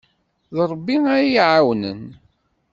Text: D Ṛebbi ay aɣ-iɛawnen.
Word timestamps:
D 0.55 0.59
Ṛebbi 0.71 0.95
ay 0.99 1.11
aɣ-iɛawnen. 1.15 2.01